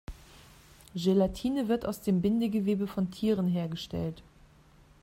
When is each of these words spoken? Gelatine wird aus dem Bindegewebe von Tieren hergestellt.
Gelatine 0.95 1.67
wird 1.67 1.85
aus 1.85 2.01
dem 2.01 2.21
Bindegewebe 2.23 2.87
von 2.87 3.11
Tieren 3.11 3.45
hergestellt. 3.47 4.23